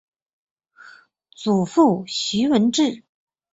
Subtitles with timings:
[1.29, 3.03] 祖父徐文质。